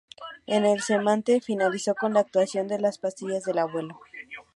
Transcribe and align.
El 0.47 0.81
certamen 0.81 1.23
finalizó 1.43 1.93
con 1.93 2.15
la 2.15 2.21
actuación 2.21 2.67
de 2.67 2.79
Las 2.79 2.97
Pastillas 2.97 3.43
del 3.43 3.59
Abuelo. 3.59 3.99